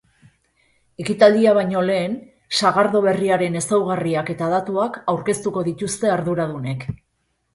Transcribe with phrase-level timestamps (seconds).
[1.01, 2.15] Ekitaldia baino lehen
[2.61, 6.89] sagardo berriaren ezaugarriak eta datuak aurkeztuko dituzte arduradunek.